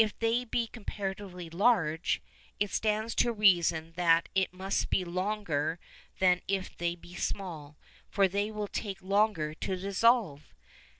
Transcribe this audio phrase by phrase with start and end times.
[0.03, 2.23] If they be comparatively large,
[2.59, 5.79] it stands to reason that it must be longer
[6.17, 7.77] than if they be small,
[8.09, 10.55] for they will take longer to dissolve.